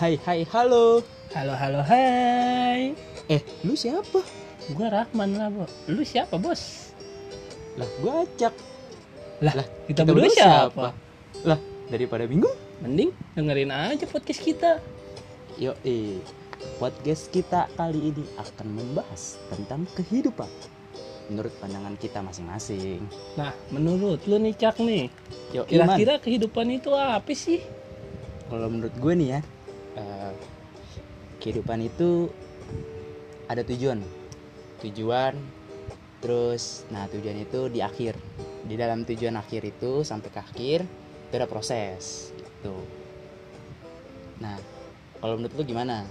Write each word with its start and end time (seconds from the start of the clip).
Hai 0.00 0.16
hai 0.24 0.48
halo. 0.48 1.04
Halo 1.36 1.52
halo 1.52 1.84
hai. 1.84 2.96
Eh, 3.28 3.44
lu 3.60 3.76
siapa? 3.76 4.24
Gua 4.72 4.88
Rahman 4.88 5.36
lah, 5.36 5.52
Bo. 5.52 5.68
Lu 5.92 6.00
siapa, 6.08 6.40
Bos? 6.40 6.96
Lah, 7.76 7.84
gua 8.00 8.24
acak. 8.24 8.56
Lah, 9.44 9.60
Lah, 9.60 9.66
kita, 9.84 10.08
berdua 10.08 10.32
siapa? 10.32 10.96
Lah, 11.44 11.60
daripada 11.92 12.24
bingung. 12.24 12.56
Mending 12.80 13.12
dengerin 13.36 13.68
aja 13.68 14.08
podcast 14.08 14.40
kita. 14.40 14.80
Yo, 15.60 15.76
eh. 15.84 16.16
Podcast 16.80 17.28
kita 17.28 17.68
kali 17.76 18.16
ini 18.16 18.24
akan 18.40 18.72
membahas 18.72 19.36
tentang 19.52 19.84
kehidupan 20.00 20.48
menurut 21.28 21.52
pandangan 21.60 22.00
kita 22.00 22.24
masing-masing. 22.24 23.04
Nah, 23.36 23.52
menurut 23.68 24.24
lu 24.24 24.40
nih 24.40 24.56
Cak 24.56 24.80
nih, 24.80 25.12
kira-kira 25.68 26.16
kehidupan 26.24 26.72
itu 26.72 26.88
apa 26.96 27.36
sih? 27.36 27.60
Kalau 28.48 28.66
menurut 28.72 28.96
gue 28.96 29.12
nih 29.12 29.28
ya, 29.36 29.40
kehidupan 31.40 31.80
itu 31.88 32.28
ada 33.48 33.64
tujuan. 33.64 34.04
Tujuan, 34.84 35.34
terus, 36.20 36.84
nah 36.92 37.08
tujuan 37.08 37.40
itu 37.40 37.72
di 37.72 37.80
akhir. 37.80 38.14
Di 38.68 38.76
dalam 38.76 39.08
tujuan 39.08 39.34
akhir 39.40 39.64
itu 39.64 40.04
sampai 40.04 40.28
ke 40.28 40.38
akhir 40.38 40.84
itu 41.30 41.34
ada 41.34 41.48
proses 41.48 42.30
gitu. 42.36 42.76
Nah, 44.38 44.60
kalau 45.18 45.40
menurut 45.40 45.54
lu 45.56 45.64
gimana? 45.64 46.04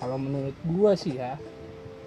Kalau 0.00 0.18
menurut 0.18 0.56
gua 0.66 0.98
sih 0.98 1.14
ya, 1.14 1.38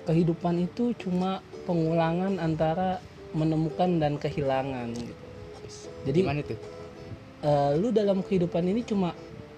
kehidupan 0.09 0.65
itu 0.65 0.91
cuma 0.99 1.39
pengulangan 1.63 2.41
antara 2.41 2.99
menemukan 3.35 3.99
dan 3.99 4.15
kehilangan 4.15 4.95
gitu. 4.95 5.25
Jadi 6.05 6.19
gimana 6.21 6.41
tuh? 6.45 6.59
eh, 7.41 7.71
lu 7.75 7.89
dalam 7.89 8.21
kehidupan 8.21 8.63
ini 8.69 8.85
cuma 8.85 9.11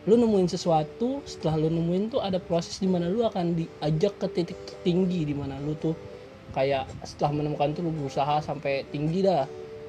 lu 0.07 0.15
nemuin 0.15 0.47
sesuatu 0.47 1.19
setelah 1.27 1.59
lu 1.59 1.67
nemuin 1.67 2.15
tuh 2.15 2.23
ada 2.23 2.39
proses 2.39 2.79
di 2.79 2.87
mana 2.87 3.11
lu 3.11 3.27
akan 3.27 3.59
diajak 3.59 4.15
ke 4.15 4.27
titik 4.31 4.59
tinggi 4.81 5.27
di 5.27 5.35
mana 5.35 5.59
lu 5.59 5.75
tuh 5.75 5.93
kayak 6.55 6.87
setelah 7.03 7.43
menemukan 7.43 7.75
tuh 7.75 7.83
lu 7.83 7.91
berusaha 7.91 8.39
sampai 8.39 8.87
tinggi 8.87 9.27
dah 9.27 9.43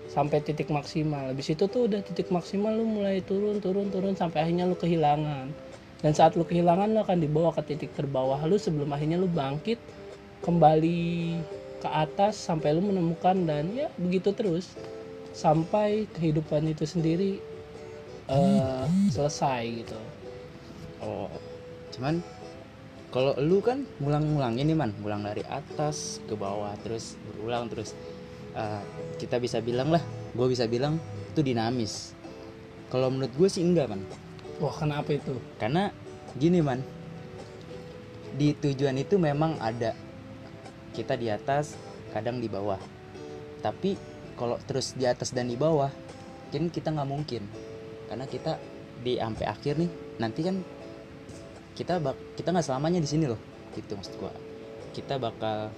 sampai 0.09 0.41
titik 0.41 0.73
maksimal. 0.73 1.31
Habis 1.31 1.55
itu 1.55 1.65
tuh 1.69 1.87
udah 1.87 2.01
titik 2.03 2.33
maksimal 2.33 2.73
lu 2.73 2.89
mulai 2.89 3.21
turun 3.23 3.61
turun 3.61 3.93
turun 3.93 4.17
sampai 4.17 4.49
akhirnya 4.49 4.67
lu 4.67 4.75
kehilangan. 4.75 5.53
Dan 6.03 6.13
saat 6.17 6.35
lu 6.35 6.43
kehilangan 6.43 6.91
lu 6.91 6.99
akan 7.05 7.19
dibawa 7.21 7.53
ke 7.55 7.63
titik 7.75 7.93
terbawah 7.95 8.41
lu 8.49 8.57
sebelum 8.57 8.91
akhirnya 8.91 9.21
lu 9.21 9.29
bangkit 9.29 9.79
kembali 10.43 11.37
ke 11.79 11.89
atas 11.89 12.41
sampai 12.41 12.75
lu 12.75 12.83
menemukan 12.83 13.37
dan 13.47 13.71
ya 13.77 13.93
begitu 14.01 14.33
terus. 14.35 14.75
Sampai 15.37 16.11
kehidupan 16.19 16.67
itu 16.67 16.83
sendiri 16.89 17.39
eh, 18.29 18.85
selesai 19.13 19.63
gitu. 19.85 19.99
Oh, 21.01 21.31
cuman 21.95 22.21
kalau 23.09 23.33
lu 23.41 23.65
kan 23.65 23.89
ngulang-ngulangin 24.05 24.69
nih 24.69 24.77
man, 24.77 24.93
ngulang 25.01 25.25
dari 25.25 25.41
atas 25.49 26.21
ke 26.29 26.37
bawah 26.37 26.77
terus 26.85 27.17
berulang 27.25 27.73
terus 27.73 27.97
eh, 28.53 28.83
kita 29.17 29.41
bisa 29.41 29.65
bilang 29.65 29.89
lah, 29.89 30.03
gue 30.37 30.47
bisa 30.49 30.69
bilang 30.69 31.01
itu 31.33 31.41
dinamis. 31.41 32.13
Kalau 32.93 33.13
menurut 33.13 33.33
gue 33.37 33.49
sih 33.49 33.65
enggak 33.65 33.89
man, 33.93 34.05
Wah 34.61 34.75
kenapa 34.77 35.13
itu? 35.13 35.37
karena 35.61 35.93
gini 36.37 36.61
man, 36.61 36.85
di 38.37 38.53
tujuan 38.57 38.97
itu 39.01 39.17
memang 39.17 39.57
ada 39.61 39.97
kita 40.93 41.15
di 41.15 41.31
atas, 41.31 41.79
kadang 42.13 42.43
di 42.43 42.49
bawah. 42.51 42.81
Tapi 43.63 43.95
kalau 44.37 44.59
terus 44.67 44.95
di 44.95 45.07
atas 45.07 45.31
dan 45.35 45.47
di 45.47 45.57
bawah, 45.57 45.91
kan 46.51 46.69
kita 46.69 46.91
nggak 46.91 47.09
mungkin, 47.09 47.43
karena 48.09 48.25
kita 48.27 48.57
di 49.05 49.21
sampai 49.21 49.47
akhir 49.47 49.79
nih, 49.79 49.91
nanti 50.19 50.41
kan 50.43 50.57
kita 51.79 52.03
bak 52.03 52.17
kita 52.35 52.51
nggak 52.51 52.67
selamanya 52.67 52.99
di 52.99 53.07
sini 53.07 53.31
loh, 53.31 53.39
gitu 53.77 53.95
maksud 53.95 54.19
gua. 54.19 54.35
Kita 54.91 55.21
bakal 55.21 55.71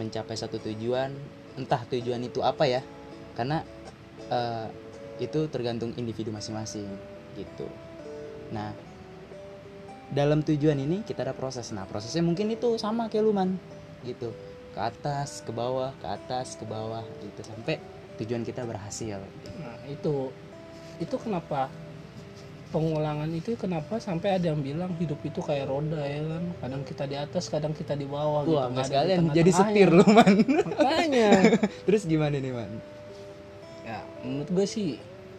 mencapai 0.00 0.32
satu 0.38 0.56
tujuan, 0.62 1.12
entah 1.60 1.82
tujuan 1.90 2.24
itu 2.24 2.40
apa 2.40 2.64
ya, 2.64 2.80
karena 3.36 3.60
eh, 4.32 4.66
itu 5.20 5.48
tergantung 5.52 5.92
individu 6.00 6.32
masing-masing, 6.32 6.88
gitu. 7.36 7.68
Nah, 8.52 8.72
dalam 10.12 10.40
tujuan 10.40 10.80
ini 10.80 11.04
kita 11.04 11.26
ada 11.26 11.34
proses. 11.36 11.68
Nah, 11.74 11.84
prosesnya 11.84 12.24
mungkin 12.24 12.48
itu 12.48 12.80
sama 12.80 13.12
kayak 13.12 13.24
lu 13.24 13.36
man, 13.36 13.60
gitu. 14.06 14.32
Ke 14.72 14.92
atas, 14.92 15.44
ke 15.44 15.52
bawah, 15.52 15.92
ke 16.00 16.06
atas, 16.08 16.56
ke 16.56 16.64
bawah, 16.68 17.04
gitu 17.24 17.40
sampai 17.44 17.80
tujuan 18.16 18.44
kita 18.44 18.64
berhasil. 18.64 19.20
Nah 19.60 19.76
itu 19.88 20.32
itu 21.00 21.16
kenapa 21.20 21.68
pengulangan 22.74 23.30
itu 23.30 23.54
kenapa 23.54 23.96
sampai 24.02 24.36
ada 24.36 24.50
yang 24.50 24.60
bilang 24.60 24.92
hidup 24.98 25.16
itu 25.22 25.38
kayak 25.40 25.70
roda 25.70 26.02
ya 26.02 26.22
kan? 26.26 26.44
Kadang 26.60 26.82
kita 26.82 27.04
di 27.06 27.16
atas 27.16 27.44
kadang 27.48 27.72
kita 27.72 27.94
di 27.94 28.04
bawah 28.04 28.42
gitu. 28.44 28.58
Wah, 28.58 28.68
nggak 28.68 28.86
mas 28.86 28.90
kalian 28.90 29.22
jadi 29.32 29.50
setir 29.54 29.88
lu 29.94 30.04
man. 30.10 30.34
makanya. 30.44 31.30
Terus 31.86 32.02
gimana 32.04 32.36
nih 32.36 32.54
man? 32.54 32.72
ya 33.86 34.02
menurut 34.26 34.50
gue 34.50 34.66
sih 34.66 34.88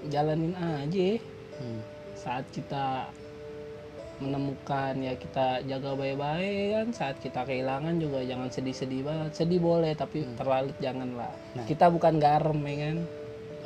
jalanin 0.07 0.55
aja. 0.55 1.19
Hmm. 1.57 1.81
saat 2.13 2.45
kita 2.53 3.09
menemukan 4.21 4.93
ya 5.01 5.17
kita 5.17 5.61
jaga 5.65 5.93
baik-baik 5.93 6.65
kan? 6.73 6.87
Saat 6.93 7.15
kita 7.21 7.45
kehilangan 7.45 7.97
juga 7.97 8.25
jangan 8.25 8.49
sedih-sedih 8.49 9.01
banget. 9.05 9.31
Sedih 9.37 9.61
boleh 9.61 9.93
tapi 9.93 10.25
terlalu 10.37 10.73
janganlah. 10.81 11.33
Nah. 11.53 11.65
kita 11.65 11.89
bukan 11.89 12.17
garam 12.17 12.57
ya 12.61 12.75
kan 12.89 12.97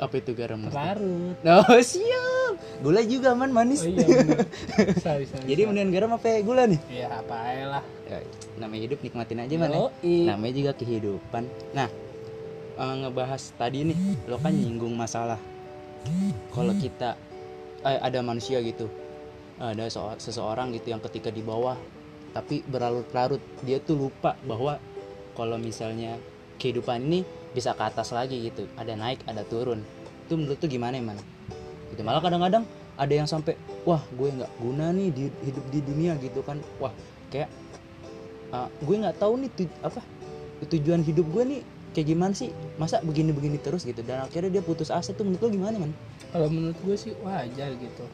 Apa 0.02 0.14
itu 0.18 0.34
garam 0.34 0.58
mas? 0.58 0.74
terlarut 0.74 1.38
Oh 1.62 1.78
siap. 1.78 2.54
Gula 2.80 3.00
juga 3.02 3.32
man 3.32 3.48
manis. 3.48 3.80
oh 3.80 3.88
iya 3.88 4.02
bener. 4.02 4.42
bisa 4.92 5.14
bisa 5.16 5.34
Jadi 5.40 5.62
mendingan 5.62 5.90
garam 5.90 6.10
apa 6.12 6.26
gula 6.40 6.66
nih? 6.66 6.80
ya 6.90 7.08
apa 7.14 7.36
lah 7.70 7.84
Ya, 8.04 8.18
namanya 8.58 8.82
hidup 8.84 8.98
nikmatin 9.00 9.38
aja 9.38 9.54
man. 9.56 9.70
ya. 9.70 9.80
Namanya 10.28 10.52
juga 10.52 10.72
kehidupan 10.74 11.42
nah 11.72 11.88
eh, 12.74 12.94
ngebahas 12.98 13.54
tadi 13.54 13.86
nih 13.86 13.96
lo 14.26 14.36
kan 14.36 14.50
nyinggung 14.50 14.92
masalah 14.92 15.38
kalau 16.50 16.74
kita 16.74 17.14
eh, 17.80 17.98
ada 17.98 18.20
manusia 18.20 18.58
gitu 18.60 18.90
ada 19.56 19.86
so- 19.86 20.18
seseorang 20.18 20.72
gitu 20.72 20.90
yang 20.90 21.00
ketika 21.00 21.30
di 21.30 21.40
bawah 21.40 21.78
tapi 22.32 22.64
berlarut-larut 22.64 23.38
dia 23.62 23.78
tuh 23.78 23.96
lupa 24.02 24.34
bahwa 24.42 24.80
kalau 25.32 25.56
misalnya 25.56 26.16
kehidupan 26.56 27.00
ini 27.02 27.20
bisa 27.52 27.76
ke 27.76 27.82
atas 27.84 28.12
lagi 28.12 28.48
gitu. 28.48 28.68
Ada 28.76 28.96
naik 28.96 29.24
ada 29.28 29.44
turun. 29.46 29.84
Itu 30.26 30.40
menurut 30.40 30.58
tuh 30.60 30.68
gimana 30.68 30.96
man 31.00 31.20
gitu. 31.92 32.00
Malah 32.04 32.24
kadang-kadang 32.24 32.64
ada 32.96 33.12
yang 33.12 33.28
sampai 33.28 33.56
wah 33.84 34.00
gue 34.12 34.28
nggak 34.32 34.52
guna 34.60 34.92
nih 34.92 35.08
di 35.12 35.22
hidup 35.44 35.64
di 35.68 35.80
dunia 35.84 36.16
gitu 36.20 36.40
kan. 36.44 36.60
Wah 36.80 36.92
kayak 37.28 37.48
uh, 38.52 38.68
gue 38.84 38.96
nggak 38.96 39.16
tahu 39.20 39.40
nih 39.40 39.50
tu- 39.52 39.78
apa 39.84 40.00
tujuan 40.68 41.04
hidup 41.04 41.26
gue 41.28 41.42
nih 41.44 41.60
kayak 41.92 42.06
gimana 42.08 42.32
sih? 42.32 42.52
Masa 42.80 43.04
begini-begini 43.04 43.60
terus 43.60 43.84
gitu. 43.84 44.00
Dan 44.00 44.24
akhirnya 44.24 44.60
dia 44.60 44.62
putus 44.64 44.88
asa 44.88 45.12
tuh 45.12 45.28
menurut 45.28 45.44
lo 45.44 45.48
gimana 45.52 45.76
man 45.76 45.92
kalau 46.32 46.48
menurut 46.48 46.78
gue 46.80 46.96
sih 46.96 47.12
wajar 47.20 47.76
gitu. 47.76 48.04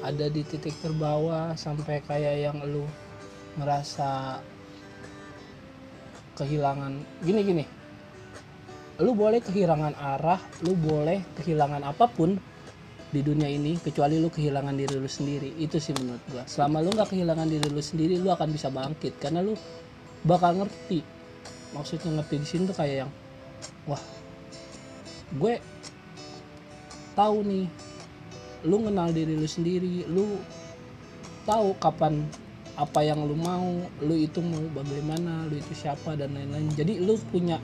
Ada 0.00 0.32
di 0.32 0.42
titik 0.48 0.74
terbawah 0.80 1.52
sampai 1.60 2.00
kayak 2.00 2.50
yang 2.50 2.58
lu 2.64 2.88
merasa 3.54 4.40
kehilangan 6.40 7.04
gini 7.20 7.40
gini 7.44 7.64
lu 9.00 9.16
boleh 9.16 9.40
kehilangan 9.40 9.96
arah 9.96 10.40
lu 10.64 10.76
boleh 10.76 11.24
kehilangan 11.40 11.82
apa 11.84 12.06
pun 12.08 12.36
di 13.10 13.20
dunia 13.26 13.50
ini 13.50 13.74
kecuali 13.74 14.22
lu 14.22 14.30
kehilangan 14.30 14.74
diri 14.78 14.94
lu 14.94 15.10
sendiri. 15.10 15.58
Itu 15.58 15.82
sih 15.82 15.90
menurut 15.98 16.22
gua. 16.30 16.46
Selama 16.46 16.78
lu 16.78 16.94
nggak 16.94 17.10
kehilangan 17.10 17.48
diri 17.50 17.66
lu 17.66 17.82
sendiri 17.82 18.14
lu 18.22 18.30
akan 18.30 18.48
bisa 18.54 18.70
bangkit. 18.70 19.18
Karena 19.18 19.42
lu 19.42 19.58
bakal 20.22 20.62
ngerti. 20.62 21.02
Maksudnya 21.74 22.22
ngerti 22.22 22.34
di 22.38 22.46
sini 22.46 22.62
tuh 22.70 22.76
kayak 22.78 23.06
yang 23.06 23.10
wah 23.86 24.02
gue 25.30 25.62
tahu 27.14 27.46
nih 27.46 27.66
lu 28.66 28.82
kenal 28.82 29.14
diri 29.14 29.38
lu 29.38 29.46
sendiri 29.46 30.02
lu 30.10 30.42
tahu 31.46 31.78
kapan 31.78 32.26
apa 32.74 33.00
yang 33.06 33.22
lu 33.22 33.38
mau 33.38 33.78
lu 34.02 34.14
itu 34.18 34.42
mau 34.42 34.62
bagaimana 34.74 35.46
lu 35.46 35.58
itu 35.58 35.74
siapa 35.74 36.14
dan 36.14 36.34
lain-lain. 36.34 36.70
Jadi 36.74 37.02
lu 37.02 37.18
punya 37.30 37.58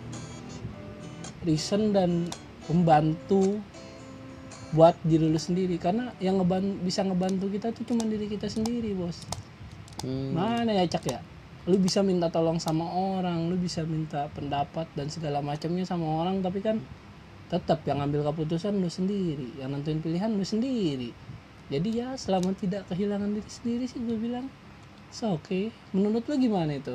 reason 1.47 1.95
dan 1.95 2.29
pembantu 2.67 3.63
buat 4.75 4.99
diri 5.07 5.31
lu 5.31 5.39
sendiri. 5.39 5.79
Karena 5.79 6.11
yang 6.19 6.43
ngeban 6.43 6.83
bisa 6.83 7.07
ngebantu 7.07 7.47
kita 7.49 7.71
tuh 7.71 7.87
cuma 7.87 8.03
diri 8.05 8.27
kita 8.27 8.51
sendiri 8.51 8.93
bos. 8.93 9.23
Mana 10.05 10.75
ya 10.77 10.85
cak 10.85 11.05
ya? 11.09 11.21
Lu 11.67 11.79
bisa 11.81 12.05
minta 12.05 12.31
tolong 12.31 12.63
sama 12.63 12.87
orang 12.87 13.51
lu 13.51 13.59
bisa 13.59 13.83
minta 13.83 14.31
pendapat 14.31 14.87
dan 14.95 15.11
segala 15.11 15.43
macamnya 15.43 15.83
sama 15.83 16.23
orang 16.23 16.39
tapi 16.39 16.63
kan 16.63 16.79
tetap 17.47 17.83
yang 17.87 18.03
ambil 18.03 18.27
keputusan 18.27 18.75
lu 18.79 18.91
sendiri 18.91 19.55
yang 19.59 19.75
nentuin 19.75 19.99
pilihan 20.03 20.31
lu 20.31 20.47
sendiri. 20.47 21.11
Jadi 21.67 21.89
ya 21.91 22.15
selama 22.15 22.55
tidak 22.55 22.87
kehilangan 22.87 23.35
diri 23.35 23.51
sendiri 23.51 23.85
sih 23.91 23.99
gue 23.99 24.15
bilang 24.15 24.47
so 25.11 25.39
oke 25.39 25.75
menurut 25.91 26.23
lu 26.27 26.35
gimana 26.39 26.79
itu? 26.79 26.95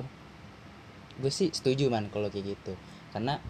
Gue 1.20 1.32
sih 1.34 1.52
setuju 1.52 1.92
man 1.92 2.08
kalau 2.08 2.32
kayak 2.32 2.56
gitu. 2.56 2.74
Karena 3.12 3.44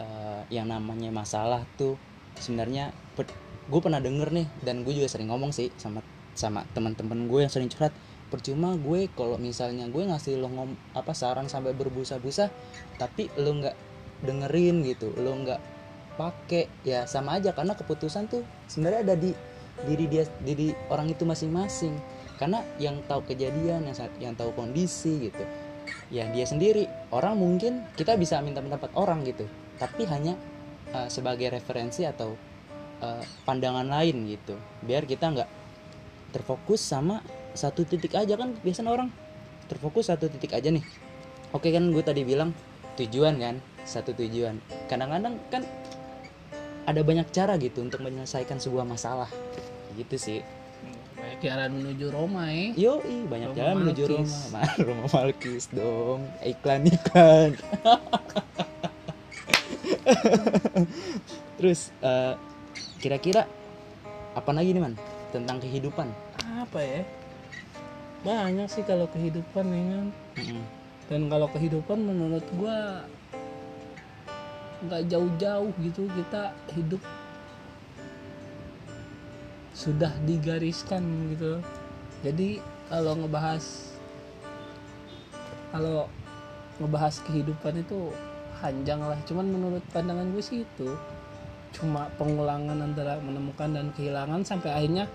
eh, 0.00 0.40
yang 0.48 0.72
namanya 0.72 1.12
masalah 1.12 1.68
tuh 1.76 2.00
sebenarnya 2.40 2.96
gue 3.70 3.80
pernah 3.80 4.02
denger 4.02 4.34
nih 4.34 4.46
dan 4.66 4.82
gue 4.82 4.92
juga 4.96 5.06
sering 5.06 5.30
ngomong 5.30 5.54
sih 5.54 5.70
sama 5.78 6.02
sama 6.34 6.66
teman-teman 6.74 7.30
gue 7.30 7.46
yang 7.46 7.52
sering 7.52 7.70
curhat. 7.70 7.94
Percuma 8.30 8.78
gue 8.78 9.10
kalau 9.14 9.38
misalnya 9.38 9.90
gue 9.90 10.06
ngasih 10.06 10.38
lo 10.38 10.50
ngom 10.50 10.74
apa 10.94 11.10
saran 11.14 11.50
sampai 11.50 11.74
berbusa-busa 11.74 12.50
tapi 12.98 13.26
lo 13.38 13.58
nggak 13.58 13.76
dengerin 14.22 14.86
gitu 14.86 15.10
lo 15.18 15.34
nggak 15.34 15.60
pakai 16.14 16.70
ya 16.86 17.06
sama 17.06 17.38
aja. 17.38 17.54
Karena 17.54 17.74
keputusan 17.78 18.30
tuh 18.30 18.42
sebenarnya 18.66 19.00
ada 19.06 19.14
di 19.18 19.30
diri 19.86 20.06
dia 20.06 20.24
diri 20.42 20.74
orang 20.90 21.10
itu 21.10 21.26
masing-masing. 21.26 21.94
Karena 22.38 22.62
yang 22.80 23.02
tahu 23.04 23.26
kejadian 23.26 23.86
yang 23.86 23.96
yang 24.18 24.34
tahu 24.38 24.54
kondisi 24.54 25.30
gitu 25.30 25.44
ya 26.10 26.30
dia 26.30 26.46
sendiri. 26.46 26.86
Orang 27.10 27.38
mungkin 27.42 27.86
kita 27.98 28.14
bisa 28.14 28.38
minta 28.42 28.62
pendapat 28.62 28.94
orang 28.94 29.26
gitu 29.26 29.46
tapi 29.80 30.04
hanya 30.04 30.36
uh, 30.92 31.08
sebagai 31.08 31.48
referensi 31.48 32.04
atau 32.04 32.36
uh, 33.00 33.24
pandangan 33.48 33.88
lain 33.88 34.28
gitu. 34.28 34.54
Biar 34.84 35.08
kita 35.08 35.32
nggak 35.32 35.50
terfokus 36.30 36.84
sama 36.84 37.24
satu 37.56 37.82
titik 37.88 38.14
aja 38.14 38.36
kan 38.36 38.52
biasanya 38.60 38.92
orang. 38.92 39.08
Terfokus 39.66 40.12
satu 40.12 40.28
titik 40.28 40.52
aja 40.52 40.68
nih. 40.68 40.84
Oke 41.56 41.72
kan 41.72 41.88
gue 41.88 42.04
tadi 42.04 42.22
bilang 42.22 42.52
tujuan 43.00 43.40
kan 43.40 43.56
satu 43.88 44.12
tujuan. 44.14 44.60
Kadang-kadang 44.86 45.40
kan 45.48 45.64
ada 46.84 47.00
banyak 47.00 47.26
cara 47.32 47.56
gitu 47.56 47.80
untuk 47.80 48.04
menyelesaikan 48.04 48.60
sebuah 48.60 48.84
masalah. 48.84 49.32
Gitu 49.96 50.20
sih. 50.20 50.40
Banyak 51.20 51.40
jalan 51.44 51.70
menuju 51.76 52.06
Roma 52.08 52.48
ya. 52.48 52.72
yo 52.74 52.92
banyak 53.04 53.52
Roma 53.52 53.58
jalan 53.58 53.74
menuju 53.84 54.02
Malkis. 54.08 54.32
Roma. 54.32 54.48
Ma- 54.52 54.76
Roma 54.86 55.06
Malkis 55.12 55.64
dong. 55.72 56.20
Iklan 56.42 56.82
iklan 56.88 57.50
terus 61.58 61.94
eh, 62.02 62.34
kira-kira 63.00 63.46
apa 64.34 64.50
lagi 64.54 64.70
nih 64.76 64.82
man 64.82 64.94
tentang 65.30 65.58
kehidupan 65.62 66.10
Apa 66.66 66.78
ya? 66.82 67.02
Banyak 68.20 68.68
sih 68.68 68.84
kalau 68.84 69.08
kehidupan 69.08 69.64
ya 69.70 69.82
kan. 69.96 70.06
Mm-mm. 70.36 70.62
Dan 71.08 71.20
kalau 71.32 71.48
kehidupan 71.50 71.98
menurut 72.04 72.44
gua 72.54 73.06
nggak 74.80 75.12
jauh-jauh 75.12 75.72
gitu 75.80 76.08
kita 76.08 76.56
hidup 76.72 77.02
sudah 79.76 80.12
digariskan 80.28 81.02
gitu. 81.32 81.64
Jadi 82.20 82.60
kalau 82.92 83.16
ngebahas 83.16 83.64
kalau 85.72 86.10
ngebahas 86.82 87.14
kehidupan 87.24 87.80
itu 87.80 88.12
panjang 88.60 89.00
lah. 89.00 89.18
Cuman 89.26 89.48
menurut 89.48 89.82
pandangan 89.90 90.28
gue 90.30 90.44
sih 90.44 90.62
itu. 90.62 90.92
Cuma 91.74 92.06
pengulangan 92.20 92.76
antara 92.78 93.18
menemukan 93.18 93.70
dan 93.72 93.90
kehilangan 93.96 94.44
sampai 94.44 94.70
akhirnya 94.74 95.06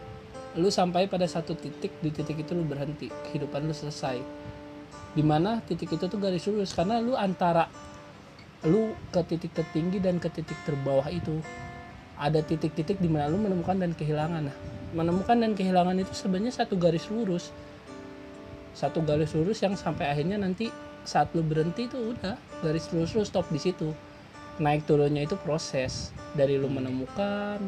lu 0.56 0.72
sampai 0.72 1.06
pada 1.12 1.28
satu 1.28 1.52
titik 1.52 2.00
di 2.00 2.10
titik 2.10 2.42
itu 2.42 2.52
lu 2.58 2.66
berhenti. 2.66 3.08
Kehidupan 3.30 3.70
lu 3.70 3.76
selesai. 3.76 4.18
Di 5.16 5.24
mana 5.24 5.64
titik 5.64 5.96
itu 5.96 6.10
tuh 6.10 6.20
garis 6.20 6.44
lurus. 6.50 6.74
Karena 6.74 6.98
lu 7.00 7.14
antara 7.14 7.70
lu 8.66 8.98
ke 9.14 9.22
titik 9.24 9.54
tertinggi 9.54 10.02
dan 10.02 10.18
ke 10.18 10.28
titik 10.34 10.58
terbawah 10.66 11.06
itu 11.14 11.38
ada 12.16 12.40
titik-titik 12.40 12.98
di 12.98 13.12
mana 13.12 13.30
lu 13.30 13.38
menemukan 13.38 13.78
dan 13.78 13.94
kehilangan. 13.94 14.42
Nah 14.50 14.58
menemukan 14.96 15.36
dan 15.36 15.52
kehilangan 15.52 16.00
itu 16.00 16.16
sebenarnya 16.16 16.64
satu 16.64 16.80
garis 16.80 17.12
lurus. 17.12 17.52
Satu 18.72 19.04
garis 19.04 19.36
lurus 19.36 19.60
yang 19.60 19.76
sampai 19.76 20.08
akhirnya 20.08 20.40
nanti 20.40 20.72
saat 21.06 21.32
lu 21.34 21.42
berhenti 21.42 21.88
itu 21.88 22.14
udah 22.14 22.36
garis 22.62 22.90
lurus 22.92 23.14
lu 23.14 23.24
stop 23.24 23.46
di 23.50 23.62
situ. 23.62 23.94
Naik 24.58 24.88
turunnya 24.88 25.24
itu 25.24 25.36
proses. 25.40 26.12
Dari 26.34 26.60
lu 26.60 26.68
menemukan 26.68 27.60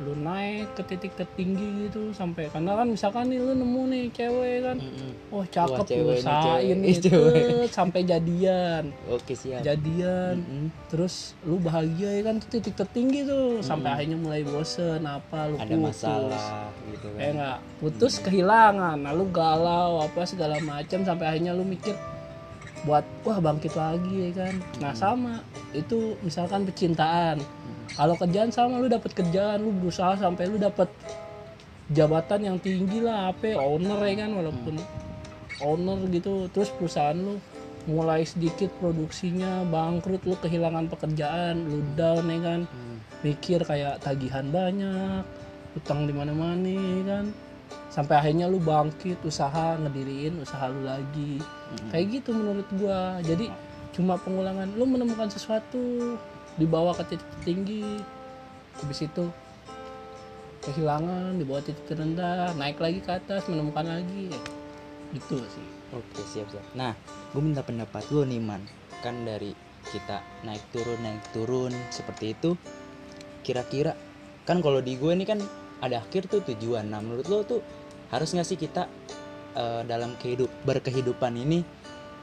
lu 0.00 0.16
naik 0.16 0.72
ke 0.72 0.82
titik 0.88 1.12
tertinggi 1.14 1.84
gitu 1.86 2.16
sampai 2.16 2.48
karena 2.48 2.80
kan 2.80 2.88
misalkan 2.88 3.28
nih 3.28 3.36
lu 3.36 3.52
nemu 3.52 3.82
nih 3.92 4.04
cewek 4.16 4.56
kan 4.64 4.76
Mm-mm. 4.80 5.12
oh 5.28 5.44
cakep 5.44 5.78
Wah, 5.78 5.84
cewek 5.84 6.16
nih, 6.16 6.24
usahain 6.24 6.78
cewek. 6.80 6.96
Itu 6.96 7.10
cewek. 7.12 7.68
sampai 7.68 8.00
jadian. 8.08 8.84
Oke 9.12 9.36
siap. 9.36 9.60
Jadian. 9.60 10.34
Mm-mm. 10.40 10.66
terus 10.88 11.36
lu 11.44 11.60
bahagia 11.60 12.08
ya 12.08 12.22
kan 12.24 12.40
tuh 12.40 12.48
titik 12.56 12.72
tertinggi 12.72 13.28
tuh 13.28 13.60
sampai 13.60 14.00
akhirnya 14.00 14.16
mulai 14.16 14.40
bosen 14.42 15.04
apa 15.04 15.52
lu 15.52 15.60
ada 15.60 15.68
putus. 15.68 15.84
masalah 15.84 16.72
gitu 16.88 17.06
kan. 17.12 17.32
Nggak 17.36 17.58
putus 17.84 18.14
kehilangan 18.24 18.96
lalu 18.96 19.24
galau 19.28 20.00
apa 20.00 20.20
segala 20.24 20.56
macam 20.64 21.04
sampai 21.04 21.26
akhirnya 21.36 21.52
lu 21.52 21.68
mikir 21.68 21.92
buat 22.82 23.06
wah 23.22 23.38
bangkit 23.38 23.74
lagi 23.78 24.30
ya 24.30 24.30
kan. 24.44 24.54
Nah 24.82 24.92
sama 24.94 25.42
itu 25.72 26.18
misalkan 26.22 26.66
percintaan. 26.66 27.38
Kalau 27.92 28.16
kerjaan 28.16 28.48
sama 28.48 28.80
lu 28.80 28.88
dapat 28.88 29.12
kerjaan 29.12 29.62
lu 29.62 29.70
berusaha 29.70 30.16
sampai 30.16 30.48
lu 30.48 30.56
dapat 30.56 30.88
jabatan 31.92 32.40
yang 32.48 32.56
tinggi 32.56 33.04
lah 33.04 33.30
apa 33.30 33.54
owner 33.60 34.00
ya 34.08 34.26
kan 34.26 34.30
walaupun 34.34 34.74
owner 35.62 35.98
gitu. 36.10 36.48
Terus 36.50 36.72
perusahaan 36.74 37.14
lu 37.14 37.38
mulai 37.86 38.22
sedikit 38.22 38.70
produksinya 38.78 39.66
bangkrut 39.66 40.22
lu 40.26 40.38
kehilangan 40.38 40.86
pekerjaan 40.90 41.62
lu 41.66 41.82
down 41.94 42.26
ya 42.30 42.40
kan. 42.42 42.60
Hmm. 42.66 42.98
mikir 43.22 43.62
kayak 43.62 44.02
tagihan 44.02 44.50
banyak 44.50 45.22
utang 45.78 46.10
di 46.10 46.12
mana-mana 46.12 46.66
ya 46.66 47.02
kan 47.06 47.24
sampai 47.92 48.16
akhirnya 48.16 48.48
lu 48.48 48.56
bangkit 48.56 49.20
usaha 49.20 49.76
ngediriin 49.76 50.40
usaha 50.40 50.72
lu 50.72 50.88
lagi 50.88 51.38
kayak 51.92 52.20
gitu 52.20 52.32
menurut 52.32 52.64
gua 52.80 53.20
jadi 53.20 53.52
cuma 53.92 54.16
pengulangan 54.16 54.72
lu 54.72 54.88
menemukan 54.88 55.28
sesuatu 55.28 56.16
dibawa 56.56 56.96
ke 56.96 57.12
titik 57.12 57.32
tinggi 57.44 58.00
habis 58.80 59.04
itu 59.04 59.28
kehilangan 60.64 61.36
dibawa 61.36 61.60
titik 61.60 61.84
terendah 61.84 62.56
naik 62.56 62.80
lagi 62.80 63.04
ke 63.04 63.12
atas 63.12 63.44
menemukan 63.52 63.84
lagi 63.84 64.32
gitu 65.12 65.36
sih 65.52 65.82
Oke 65.92 66.24
siap 66.24 66.48
siap. 66.48 66.64
Nah, 66.72 66.96
gue 67.36 67.42
minta 67.44 67.60
pendapat 67.60 68.08
lo 68.08 68.24
nih 68.24 68.40
man. 68.40 68.64
Kan 69.04 69.28
dari 69.28 69.52
kita 69.92 70.24
naik 70.40 70.64
turun 70.72 70.96
naik 71.04 71.20
turun 71.36 71.72
seperti 71.92 72.32
itu. 72.32 72.56
Kira-kira 73.44 73.92
kan 74.48 74.64
kalau 74.64 74.80
di 74.80 74.96
gue 74.96 75.12
ini 75.12 75.28
kan 75.28 75.36
ada 75.84 76.00
akhir 76.00 76.32
tuh 76.32 76.40
tujuan. 76.48 76.88
Nah 76.88 77.04
menurut 77.04 77.28
lo 77.28 77.44
tuh 77.44 77.60
harus 78.12 78.28
nggak 78.36 78.46
sih 78.46 78.60
kita 78.60 78.86
eh, 79.56 79.82
dalam 79.88 80.14
kehidup 80.20 80.52
berkehidupan 80.68 81.32
ini 81.32 81.64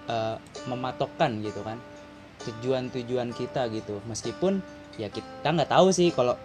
eh, 0.06 0.38
mematokkan 0.70 1.42
gitu 1.42 1.66
kan? 1.66 1.82
Tujuan-tujuan 2.46 3.34
kita 3.34 3.68
gitu. 3.74 4.00
Meskipun 4.06 4.62
ya 5.02 5.10
kita 5.10 5.50
nggak 5.50 5.74
tahu 5.74 5.90
sih 5.90 6.14
kalau 6.14 6.38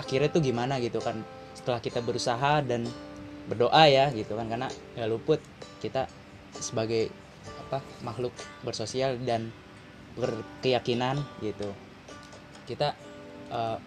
akhirnya 0.00 0.32
tuh 0.32 0.42
gimana 0.42 0.80
gitu 0.80 0.98
kan. 0.98 1.20
Setelah 1.52 1.78
kita 1.84 2.00
berusaha 2.00 2.64
dan 2.64 2.88
berdoa 3.46 3.84
ya 3.86 4.08
gitu 4.16 4.32
kan. 4.34 4.48
Karena 4.48 4.68
ya 4.96 5.04
luput 5.04 5.38
kita 5.84 6.08
sebagai 6.56 7.12
apa 7.68 7.84
makhluk 8.00 8.32
bersosial 8.64 9.20
dan 9.22 9.52
berkeyakinan 10.16 11.20
gitu. 11.44 11.68
Kita 12.64 12.96
eh, 13.52 13.78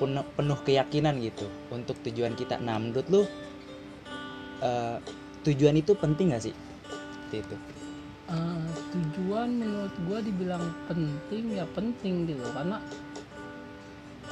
penuh, 0.00 0.24
penuh 0.32 0.58
keyakinan 0.64 1.20
gitu 1.20 1.44
untuk 1.68 2.00
tujuan 2.08 2.32
kita. 2.32 2.56
Nah 2.56 2.80
menurut 2.80 3.06
lu 3.12 3.22
eh, 4.62 4.96
tujuan 5.44 5.76
itu 5.78 5.92
penting 5.96 6.32
gak 6.32 6.44
sih? 6.50 6.54
Seperti 7.26 7.36
itu. 7.42 7.56
Eh, 8.26 8.66
tujuan 8.90 9.54
menurut 9.54 9.94
gua 10.10 10.18
dibilang 10.18 10.74
penting 10.90 11.54
ya 11.54 11.62
penting 11.78 12.26
gitu. 12.26 12.42
Karena 12.50 12.82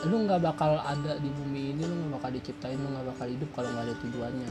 lu 0.05 0.27
nggak 0.27 0.43
bakal 0.43 0.83
ada 0.83 1.17
di 1.17 1.31
bumi 1.31 1.73
ini 1.73 1.83
lu 1.87 1.95
nggak 1.97 2.13
bakal 2.19 2.31
diciptain 2.35 2.77
lu 2.77 2.91
nggak 2.91 3.07
bakal 3.15 3.27
hidup 3.31 3.51
kalau 3.55 3.69
nggak 3.71 3.87
ada 3.87 3.97
tujuannya. 4.03 4.51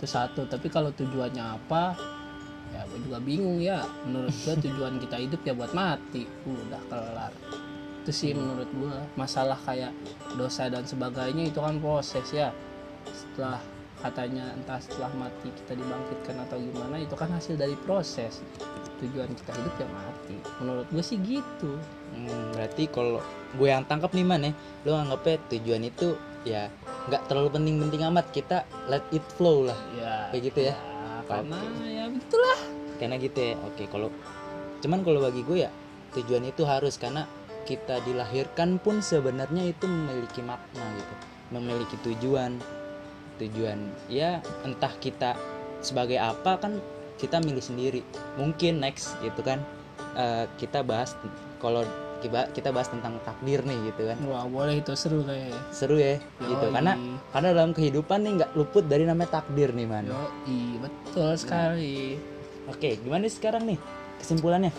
Itu 0.00 0.06
satu. 0.08 0.48
Tapi 0.48 0.66
kalau 0.72 0.88
tujuannya 0.96 1.44
apa 1.44 2.00
ya 2.72 2.80
gue 2.88 3.00
juga 3.04 3.18
bingung 3.20 3.60
ya. 3.60 3.84
Menurut 4.08 4.32
gua 4.40 4.54
tujuan 4.64 4.94
kita 5.04 5.16
hidup 5.20 5.40
ya 5.44 5.52
buat 5.52 5.72
mati. 5.76 6.24
Udah 6.48 6.80
kelar. 6.88 7.32
Itu 8.00 8.10
sih 8.10 8.32
menurut 8.32 8.72
gua. 8.72 9.04
Masalah 9.20 9.60
kayak 9.68 9.92
dosa 10.40 10.72
dan 10.72 10.88
sebagainya 10.88 11.52
itu 11.52 11.60
kan 11.60 11.76
proses 11.76 12.24
ya. 12.32 12.56
Setelah 13.04 13.60
katanya 14.06 14.54
entah 14.54 14.78
setelah 14.78 15.10
mati 15.18 15.50
kita 15.50 15.74
dibangkitkan 15.74 16.36
atau 16.46 16.56
gimana 16.62 16.96
itu 17.02 17.14
kan 17.18 17.30
hasil 17.34 17.58
dari 17.58 17.74
proses. 17.82 18.38
Tujuan 19.02 19.28
kita 19.34 19.52
hidup 19.58 19.74
ya 19.76 19.88
mati. 19.90 20.36
Menurut 20.62 20.86
gue 20.88 21.02
sih 21.04 21.18
gitu. 21.20 21.76
Hmm, 22.14 22.54
berarti 22.54 22.86
kalau 22.88 23.18
gue 23.58 23.68
yang 23.68 23.84
tangkap 23.84 24.14
nih 24.14 24.24
man 24.24 24.46
ya 24.46 24.52
lu 24.86 24.94
anggapnya 24.94 25.36
tujuan 25.52 25.82
itu 25.84 26.14
ya 26.46 26.70
nggak 27.10 27.26
terlalu 27.28 27.48
penting-penting 27.52 28.02
amat. 28.08 28.26
Kita 28.30 28.64
let 28.86 29.04
it 29.10 29.26
flow 29.36 29.66
lah. 29.68 29.78
Ya 29.98 30.30
Kayak 30.32 30.42
gitu 30.54 30.60
ya? 30.72 30.74
karena 31.26 31.58
Oke. 31.58 31.86
ya 31.90 32.04
begitulah. 32.06 32.58
Karena 33.02 33.14
gitu 33.18 33.38
ya? 33.42 33.54
Oke 33.66 33.84
kalau 33.90 34.08
cuman 34.80 35.02
kalau 35.02 35.20
bagi 35.26 35.42
gue 35.42 35.66
ya 35.66 35.70
tujuan 36.14 36.46
itu 36.46 36.62
harus 36.62 36.94
karena 36.96 37.26
kita 37.66 37.98
dilahirkan 38.06 38.78
pun 38.78 39.02
sebenarnya 39.02 39.66
itu 39.66 39.90
memiliki 39.90 40.40
makna 40.40 40.86
gitu. 40.94 41.14
Memiliki 41.50 41.96
tujuan 42.06 42.62
tujuan. 43.40 43.78
Ya 44.10 44.40
entah 44.64 44.92
kita 44.98 45.36
sebagai 45.80 46.18
apa 46.20 46.58
kan 46.60 46.80
kita 47.16 47.40
milih 47.40 47.62
sendiri. 47.62 48.00
Mungkin 48.36 48.80
next 48.82 49.16
gitu 49.24 49.40
kan 49.44 49.62
eh, 50.16 50.44
kita 50.60 50.82
bahas 50.82 51.16
kalau 51.60 51.84
kita 52.50 52.72
bahas 52.74 52.88
tentang 52.90 53.20
takdir 53.22 53.62
nih 53.62 53.92
gitu 53.92 54.08
kan. 54.08 54.18
Wah 54.26 54.44
boleh 54.48 54.80
itu 54.80 54.92
seru 54.98 55.22
kayak. 55.22 55.52
Seru 55.70 56.00
ya 56.00 56.18
gitu. 56.42 56.66
Yoi. 56.66 56.74
karena 56.74 56.92
karena 57.30 57.48
dalam 57.54 57.72
kehidupan 57.76 58.18
nih 58.24 58.32
nggak 58.42 58.50
luput 58.56 58.84
dari 58.88 59.04
namanya 59.06 59.40
takdir 59.40 59.70
nih 59.76 59.86
man. 59.86 60.08
Yo 60.08 60.20
betul 60.80 61.30
sekali. 61.38 62.18
Oke 62.66 62.98
gimana 62.98 63.30
sih 63.30 63.38
sekarang 63.38 63.68
nih 63.68 63.78
kesimpulannya? 64.18 64.72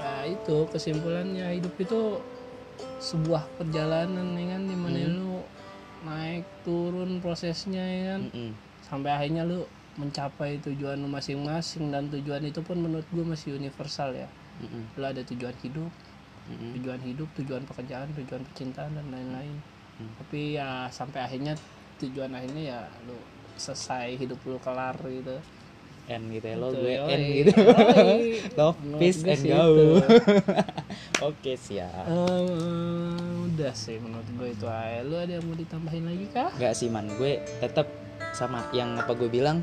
Nah, 0.00 0.24
itu 0.24 0.64
kesimpulannya 0.72 1.60
hidup 1.60 1.76
itu 1.76 2.16
sebuah 3.00 3.44
perjalanan 3.60 4.36
ya 4.36 4.44
kan 4.56 4.62
di 4.64 4.76
mana 4.76 4.96
lu 5.08 5.44
naik 6.00 6.44
turun 6.64 7.20
prosesnya 7.20 7.84
ya 7.84 8.02
kan 8.14 8.22
Mm-mm. 8.28 8.50
sampai 8.80 9.10
akhirnya 9.12 9.44
lu 9.44 9.64
mencapai 9.94 10.56
tujuan 10.64 10.96
lu 10.96 11.08
masing-masing 11.08 11.92
dan 11.92 12.08
tujuan 12.08 12.40
itu 12.40 12.60
pun 12.60 12.80
menurut 12.80 13.04
gue 13.10 13.20
masih 13.22 13.54
universal 13.54 14.12
ya 14.12 14.28
Mm-mm. 14.58 14.84
lu 14.96 15.04
ada 15.04 15.20
tujuan 15.20 15.52
hidup 15.60 15.92
Mm-mm. 16.48 16.72
tujuan 16.80 17.00
hidup 17.04 17.28
tujuan 17.36 17.62
pekerjaan 17.64 18.08
tujuan 18.16 18.42
percintaan 18.44 18.92
dan 18.92 19.06
lain-lain 19.08 19.56
Hmm. 20.00 20.08
tapi 20.16 20.56
ya 20.56 20.88
sampai 20.88 21.20
akhirnya 21.20 21.52
tujuan 22.00 22.32
akhirnya 22.32 22.72
ya 22.72 22.80
lu 23.04 23.12
selesai 23.60 24.16
hidup 24.16 24.40
lu 24.48 24.56
kelar 24.56 24.96
gitu 25.04 25.36
N 26.08 26.22
gitu 26.32 26.46
ya 26.48 26.56
lo 26.56 26.72
Betul, 26.72 26.88
gue. 26.88 26.96
N 27.04 27.20
gitu 27.36 27.52
love 28.56 28.80
peace 28.96 29.20
and 29.20 29.44
go 29.44 30.00
oke 31.28 31.52
siap 31.52 32.08
Eh, 32.08 33.29
udah 33.60 33.76
sih 33.76 34.00
menurut 34.00 34.24
gue 34.40 34.48
itu 34.56 34.64
aja. 34.64 35.04
Lu 35.04 35.20
ada 35.20 35.36
yang 35.36 35.44
mau 35.44 35.52
ditambahin 35.52 36.04
lagi 36.08 36.26
kah? 36.32 36.48
Nggak 36.56 36.72
sih 36.72 36.88
man. 36.88 37.12
Gue 37.20 37.44
tetap 37.60 37.92
sama 38.32 38.64
yang 38.72 38.96
apa 38.96 39.12
gue 39.12 39.28
bilang 39.28 39.60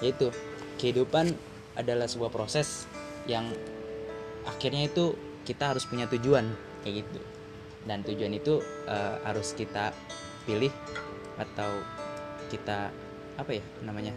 yaitu 0.00 0.32
kehidupan 0.80 1.36
adalah 1.76 2.08
sebuah 2.08 2.32
proses 2.32 2.88
yang 3.28 3.44
akhirnya 4.48 4.88
itu 4.88 5.12
kita 5.44 5.76
harus 5.76 5.84
punya 5.84 6.08
tujuan 6.08 6.48
kayak 6.80 7.04
gitu. 7.04 7.20
Dan 7.84 8.00
tujuan 8.00 8.32
itu 8.32 8.64
eh, 8.88 9.16
harus 9.28 9.52
kita 9.52 9.92
pilih 10.48 10.72
atau 11.36 11.84
kita 12.48 12.88
apa 13.36 13.50
ya 13.52 13.64
namanya 13.84 14.16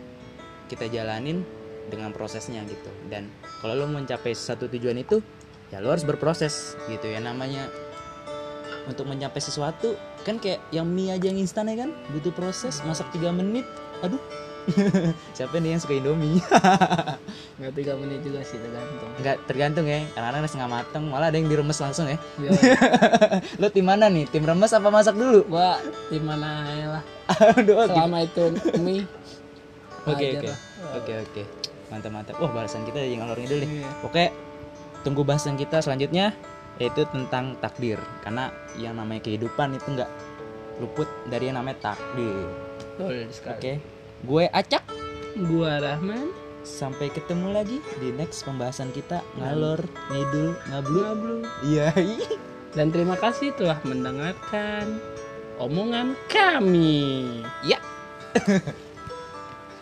kita 0.71 0.87
jalanin 0.87 1.43
dengan 1.91 2.15
prosesnya 2.15 2.63
gitu. 2.63 2.91
Dan 3.11 3.27
kalau 3.59 3.75
lo 3.75 3.91
mencapai 3.91 4.31
satu 4.31 4.71
tujuan 4.71 5.03
itu 5.03 5.19
ya 5.67 5.83
lo 5.83 5.91
harus 5.91 6.07
berproses 6.07 6.79
gitu 6.87 7.11
ya. 7.11 7.19
Namanya 7.19 7.67
untuk 8.87 9.05
mencapai 9.05 9.43
sesuatu 9.43 9.99
kan 10.23 10.39
kayak 10.39 10.63
yang 10.71 10.87
mie 10.87 11.11
aja 11.11 11.27
yang 11.29 11.39
instan 11.39 11.67
ya 11.67 11.85
kan? 11.85 11.91
Butuh 12.15 12.31
proses 12.31 12.79
masak 12.87 13.11
3 13.11 13.29
menit 13.35 13.67
aduh. 14.01 14.19
Siapa 15.37 15.63
nih 15.63 15.75
yang 15.75 15.81
suka 15.81 15.95
indomie? 15.95 16.43
Nggak 17.59 17.71
tiga 17.71 17.95
menit 17.95 18.19
juga 18.19 18.43
sih 18.43 18.59
tergantung. 18.59 19.09
Nggak 19.23 19.35
tergantung 19.47 19.85
ya. 19.87 20.03
Kadang-kadang 20.11 20.41
nasi 20.43 20.55
nggak 20.59 20.73
mateng 20.75 21.03
malah 21.07 21.27
ada 21.31 21.37
yang 21.39 21.47
diremes 21.47 21.79
langsung 21.79 22.05
ya. 22.11 22.19
Yo, 22.43 22.51
lo 23.63 23.67
tim 23.71 23.87
mana 23.87 24.11
nih? 24.11 24.27
Tim 24.27 24.43
remes 24.43 24.75
apa 24.75 24.91
masak 24.91 25.15
dulu? 25.15 25.47
Gua 25.47 25.79
di 26.11 26.19
mana 26.19 26.67
aja 26.67 26.87
lah. 26.99 27.03
Aduh 27.55 27.87
selama 27.87 28.27
itu 28.27 28.43
mie. 28.83 29.07
Oke 30.03 30.35
oke. 30.35 30.51
oke 30.99 31.13
oke. 31.31 31.43
Mantap 31.87 32.11
mantap. 32.11 32.35
Wah 32.43 32.51
bahasan 32.51 32.83
kita 32.83 32.99
jadi 32.99 33.23
ngalor 33.23 33.39
ngidul 33.39 33.63
nih. 33.63 33.69
Iya. 33.71 33.89
oke 34.03 34.25
tunggu 35.07 35.23
bahasan 35.23 35.55
kita 35.55 35.79
selanjutnya 35.79 36.35
yaitu 36.77 37.05
tentang 37.09 37.57
takdir. 37.59 37.99
Karena 38.21 38.53
yang 38.77 38.97
namanya 38.97 39.21
kehidupan 39.25 39.77
itu 39.77 39.87
nggak 39.97 40.11
luput 40.81 41.09
dari 41.29 41.49
yang 41.49 41.61
namanya 41.61 41.93
takdir. 41.93 42.47
Betul 42.97 43.29
sekali. 43.33 43.53
oke. 43.53 43.73
Gue 44.25 44.43
acak. 44.49 44.83
Gua 45.37 45.77
Rahman. 45.77 46.33
sampai 46.67 47.07
ketemu 47.07 47.55
lagi 47.55 47.79
di 48.03 48.11
next 48.11 48.43
pembahasan 48.43 48.91
kita. 48.91 49.23
Ngalor 49.39 49.87
ngidul 50.11 50.51
ngablu. 50.67 50.99
Ngablu. 50.99 51.37
iya. 51.63 51.95
Dan 52.75 52.91
terima 52.91 53.15
kasih 53.15 53.55
telah 53.55 53.79
mendengarkan 53.87 54.99
omongan 55.63 56.11
kami. 56.27 57.39
ya 57.63 57.79